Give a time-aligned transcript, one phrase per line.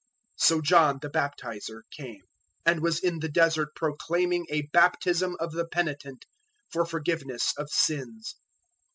[0.41, 2.23] '"001:004 So John the Baptizer came,
[2.65, 6.25] and was in the Desert proclaiming a baptism of the penitent
[6.71, 8.33] for forgiveness of sins.